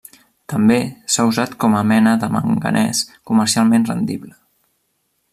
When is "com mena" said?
1.63-2.13